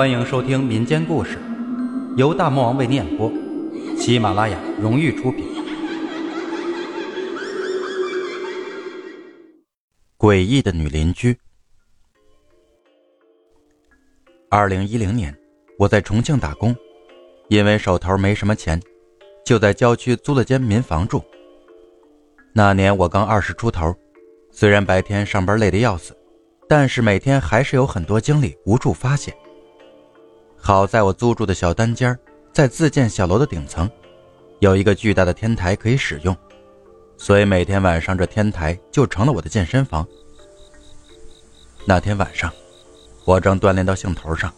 [0.00, 1.36] 欢迎收听民间故事，
[2.16, 3.30] 由大魔王为你演播，
[3.98, 5.44] 喜马拉雅荣誉出品。
[10.16, 11.38] 诡异的女邻居。
[14.48, 15.38] 二零一零年，
[15.78, 16.74] 我在重庆打工，
[17.48, 18.80] 因为手头没什么钱，
[19.44, 21.22] 就在郊区租了间民房住。
[22.54, 23.94] 那年我刚二十出头，
[24.50, 26.16] 虽然白天上班累得要死，
[26.66, 29.30] 但是每天还是有很多精力无处发泄。
[30.62, 32.16] 好在我租住的小单间
[32.52, 33.90] 在自建小楼的顶层，
[34.58, 36.36] 有一个巨大的天台可以使用，
[37.16, 40.06] 所以每天晚上这天台就成了我的健身房。
[41.86, 42.52] 那天晚上，
[43.24, 44.52] 我正锻炼到兴头上，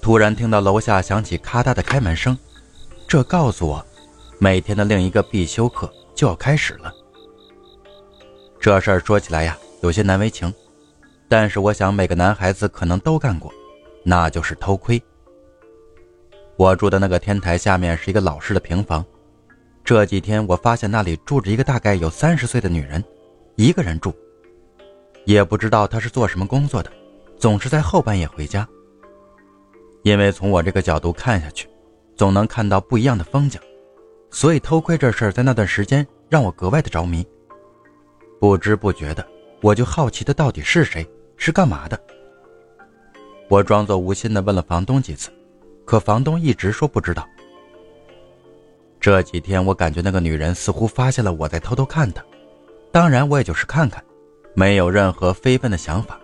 [0.00, 2.36] 突然听到楼下响起咔嗒的开门声，
[3.06, 3.84] 这告诉我，
[4.38, 6.92] 每天的另一个必修课就要开始了。
[8.58, 10.52] 这事儿说起来呀，有些难为情，
[11.28, 13.52] 但是我想每个男孩子可能都干过，
[14.02, 15.00] 那就是偷窥。
[16.56, 19.04] 我住的那个天台下面是一个老式的平房，
[19.84, 23.04] 这几天我发现那里住着一个大概有三十岁的女人，
[23.56, 24.14] 一个人住，
[25.26, 26.90] 也不知道她是做什么工作的，
[27.38, 28.66] 总是在后半夜回家。
[30.02, 31.68] 因为从我这个角度看下去，
[32.14, 33.60] 总能看到不一样的风景，
[34.30, 37.26] 所以偷窥这事儿在那段时间让我格外的着迷。
[38.40, 39.26] 不知不觉的，
[39.60, 42.00] 我就好奇她到底是谁，是干嘛的。
[43.48, 45.30] 我装作无心的问了房东几次，
[45.86, 47.26] 可房东一直说不知道。
[49.00, 52.22] 这几天我感觉那个女人似乎发现了我在偷偷看她，
[52.92, 54.04] 当然我也就是看看，
[54.54, 56.20] 没有任何非分的想法。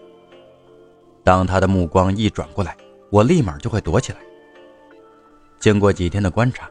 [1.24, 2.76] 当她的目光一转过来，
[3.08, 4.18] 我立马就会躲起来。
[5.60, 6.68] 经过几天的观察，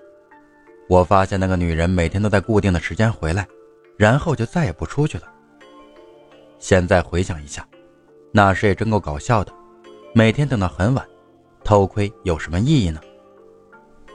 [0.87, 3.47] 我发现那个女人每天都在固定的时间回来。
[3.97, 5.25] 然后就再也不出去了。
[6.57, 7.63] 现在回想一下，
[8.31, 9.53] 那时也真够搞笑的，
[10.15, 11.07] 每天等到很晚，
[11.63, 12.99] 偷窥有什么意义呢？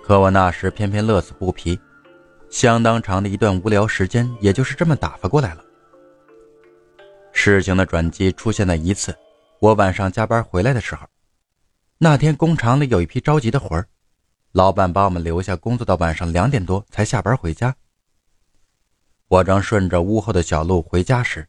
[0.04, 1.78] 可我那时偏偏乐此不疲，
[2.50, 5.64] 相当长的一段无聊时间也就是这么打发过来了。
[7.32, 9.14] 事情的转机出现在一次，
[9.60, 11.06] 我晚上加班回来的时候，
[11.98, 13.86] 那天工厂里有一批着急的活儿，
[14.52, 17.74] 老板把我们留下工作到晚上两点多才下班回家。
[19.28, 21.48] 我正顺着屋后的小路回家时，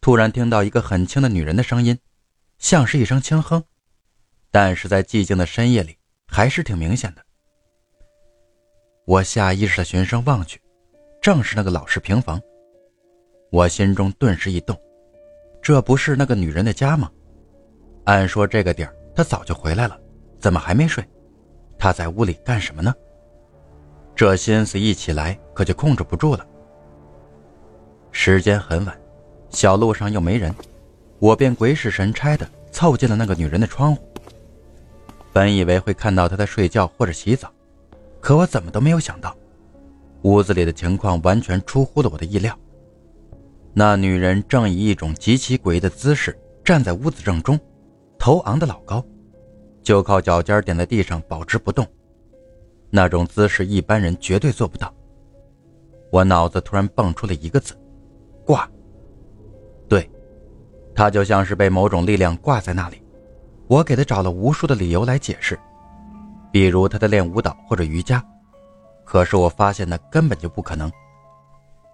[0.00, 1.98] 突然听到一个很轻的女人的声音，
[2.58, 3.64] 像是一声轻哼，
[4.52, 5.96] 但是在寂静的深夜里
[6.28, 7.22] 还是挺明显的。
[9.06, 10.60] 我下意识的循声望去，
[11.22, 12.38] 正是那个老式平房。
[13.50, 14.78] 我心中顿时一动，
[15.62, 17.10] 这不是那个女人的家吗？
[18.04, 19.98] 按说这个点儿她早就回来了，
[20.38, 21.02] 怎么还没睡？
[21.78, 22.94] 她在屋里干什么呢？
[24.14, 26.46] 这心思一起来，可就控制不住了。
[28.10, 29.00] 时间很晚，
[29.48, 30.54] 小路上又没人，
[31.18, 34.11] 我便鬼使神差的凑近了那个女人的窗户。
[35.32, 37.50] 本以为会看到她在睡觉或者洗澡，
[38.20, 39.36] 可我怎么都没有想到，
[40.22, 42.56] 屋子里的情况完全出乎了我的意料。
[43.74, 47.58] 那女人正以一种极其诡异的姿势站在屋子正中，
[48.18, 49.04] 头昂得老高，
[49.82, 51.86] 就靠脚尖点在地上保持不动。
[52.90, 54.94] 那种姿势一般人绝对做不到。
[56.10, 57.74] 我脑子突然蹦出了一个字。
[58.44, 58.68] 挂。
[59.88, 60.10] 对，
[60.94, 63.01] 他就像是被某种力量挂在那里。
[63.72, 65.58] 我给他找了无数的理由来解释，
[66.52, 68.22] 比如他在练舞蹈或者瑜伽，
[69.02, 70.92] 可是我发现那根本就不可能。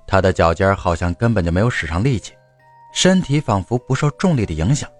[0.05, 2.33] 他的脚尖好像根本就没有使上力气，
[2.93, 4.91] 身体仿佛不受重力的影响。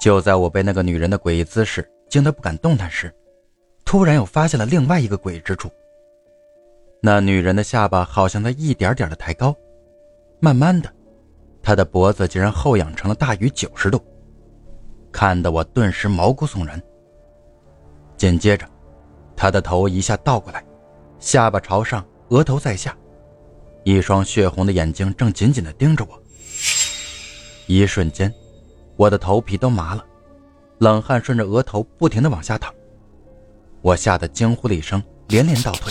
[0.00, 3.12] 就在我被那个女人的诡异姿势惊得不敢动弹时，
[3.84, 5.68] 突然又发现了另外一个诡异之处。
[7.02, 9.52] 那女人的下巴好像在一点点的抬高。
[10.38, 10.88] 慢慢的，
[11.64, 14.00] 她的脖子竟然后仰成了大于九十度，
[15.16, 16.78] 看得我顿时毛骨悚然。
[18.18, 18.68] 紧接着，
[19.34, 20.62] 他的头一下倒过来，
[21.18, 22.94] 下巴朝上，额头在下，
[23.82, 26.22] 一双血红的眼睛正紧紧的盯着我。
[27.66, 28.30] 一瞬间，
[28.96, 30.04] 我的头皮都麻了，
[30.80, 32.70] 冷汗顺着额头不停的往下淌。
[33.80, 35.90] 我吓得惊呼了一声，连连倒退，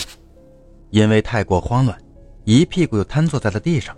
[0.90, 1.98] 因为太过慌乱，
[2.44, 3.96] 一屁股又瘫坐在了地上。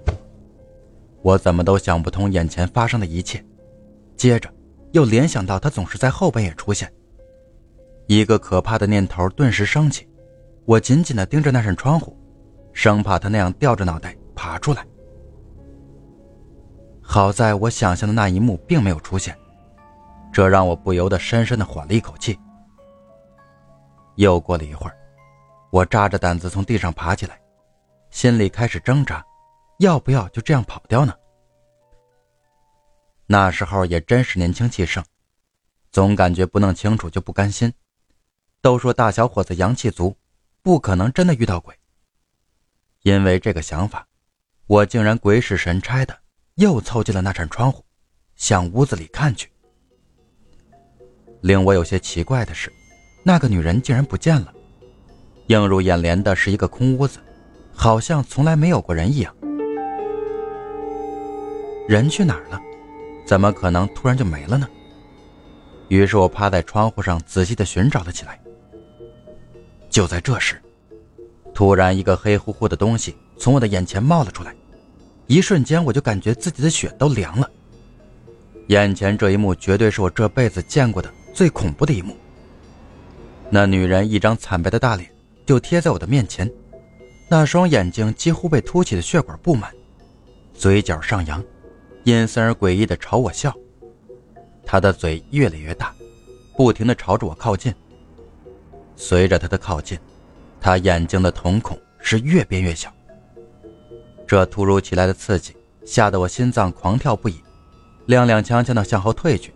[1.21, 3.45] 我怎么都想不通眼前发生的一切，
[4.17, 4.51] 接着
[4.93, 6.93] 又联想到他总是在后半夜出现，
[8.07, 10.09] 一个可怕的念头顿时升起。
[10.65, 12.17] 我紧紧地盯着那扇窗户，
[12.73, 14.87] 生怕他那样吊着脑袋爬出来。
[17.01, 19.35] 好在我想象的那一幕并没有出现，
[20.31, 22.39] 这让我不由得深深地缓了一口气。
[24.17, 24.95] 又过了一会儿，
[25.71, 27.41] 我扎着胆子从地上爬起来，
[28.11, 29.25] 心里开始挣扎。
[29.79, 31.15] 要不要就这样跑掉呢？
[33.31, 35.05] 那时候也真是年轻气盛，
[35.93, 37.71] 总感觉不弄清楚就不甘心。
[38.63, 40.17] 都说大小伙子阳气足，
[40.63, 41.75] 不可能真的遇到鬼。
[43.03, 44.07] 因为这个想法，
[44.67, 46.19] 我竟然鬼使神差的
[46.55, 47.85] 又凑近了那扇窗户，
[48.35, 49.53] 向屋子里看去。
[51.43, 52.73] 令我有些奇怪的是，
[53.23, 54.55] 那个女人竟然不见了。
[55.49, 57.21] 映入眼帘的是一个空屋子，
[57.75, 59.37] 好像从来没有过人一样。
[61.87, 62.59] 人去哪儿了？
[63.29, 64.67] 怎么可能突然就没了呢？
[65.89, 68.41] 于是我趴在窗户上仔细的寻找了起来。
[69.91, 70.59] 就在这时，
[71.53, 74.57] 突然一个黑乎乎的东西从我的眼前冒了出来，
[75.27, 77.51] 一瞬间我就感觉自己的血都凉了。
[78.69, 82.17] 眼前这一幕绝对是我这辈子见过的最恐怖的一幕。
[83.51, 85.07] 那女人一张惨白的大脸
[85.45, 86.51] 就贴在我的面前，
[87.29, 89.71] 那双眼睛几乎被凸起的血管布满，
[90.55, 91.45] 嘴角上扬。
[92.09, 93.55] 阴森而诡异的朝我笑，
[94.65, 95.95] 他的嘴越来越大，
[96.57, 97.75] 不停的朝着我靠近。
[98.97, 99.99] 随着他的靠近，
[100.59, 102.91] 他眼睛的瞳孔是越变越小。
[104.27, 107.43] 这突如其来的刺激吓得我心脏狂跳不已，
[108.07, 109.53] 踉踉跄跄的向后退去，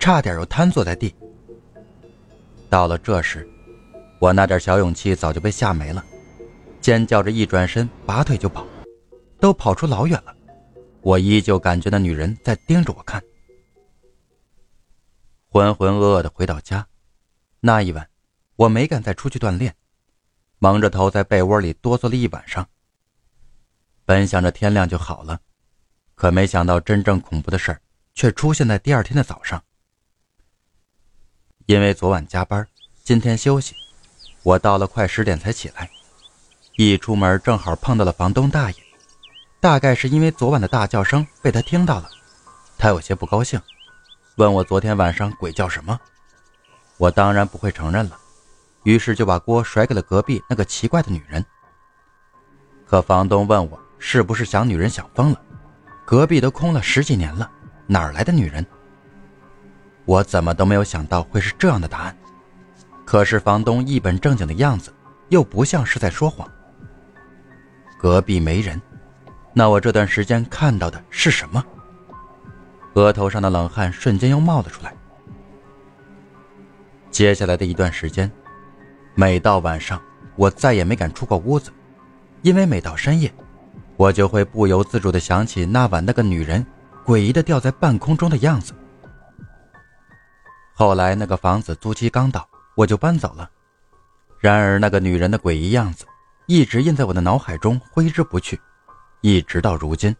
[0.00, 1.14] 差点又瘫坐在地。
[2.68, 3.48] 到了这时，
[4.18, 6.04] 我那点小勇气早就被吓没了，
[6.80, 8.66] 尖叫着一转身，拔腿就跑，
[9.38, 10.34] 都跑出老远了。
[11.02, 13.22] 我依旧感觉那女人在盯着我看。
[15.48, 16.86] 浑浑噩噩的回到家，
[17.60, 18.08] 那一晚
[18.56, 19.74] 我没敢再出去锻炼，
[20.58, 22.68] 蒙着头在被窝里哆嗦了一晚上。
[24.04, 25.40] 本想着天亮就好了，
[26.14, 27.82] 可没想到真正恐怖的事儿
[28.14, 29.62] 却出现在第二天的早上。
[31.66, 32.66] 因为昨晚加班，
[33.02, 33.74] 今天休息，
[34.42, 35.90] 我到了快十点才起来，
[36.76, 38.76] 一出门正好碰到了房东大爷。
[39.62, 42.10] 大概是因为昨晚的大叫声被他听到了，
[42.76, 43.60] 他有些不高兴，
[44.34, 45.96] 问我昨天晚上鬼叫什么。
[46.96, 48.18] 我当然不会承认了，
[48.82, 51.44] 于是就把锅甩给了隔壁那个奇怪的女人。
[52.84, 55.40] 可房东问我是不是想女人想疯了，
[56.04, 57.48] 隔壁都空了十几年了，
[57.86, 58.66] 哪来的女人？
[60.06, 62.18] 我怎么都没有想到会是这样的答案，
[63.04, 64.92] 可是房东一本正经的样子，
[65.28, 66.50] 又不像是在说谎。
[67.96, 68.82] 隔壁没人。
[69.54, 71.62] 那我这段时间看到的是什么？
[72.94, 74.94] 额头上的冷汗瞬间又冒了出来。
[77.10, 78.30] 接下来的一段时间，
[79.14, 80.00] 每到晚上，
[80.36, 81.70] 我再也没敢出过屋子，
[82.40, 83.32] 因为每到深夜，
[83.96, 86.64] 我就会不由自主的想起那晚那个女人
[87.04, 88.72] 诡异的吊在半空中的样子。
[90.74, 93.50] 后来那个房子租期刚到，我就搬走了。
[94.40, 96.06] 然而那个女人的诡异样子，
[96.46, 98.58] 一直印在我的脑海中，挥之不去。
[99.22, 100.14] 一直到如今。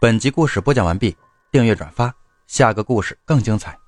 [0.00, 1.16] 本集故事播讲完毕，
[1.52, 2.12] 订阅转发，
[2.48, 3.79] 下个故事更精彩。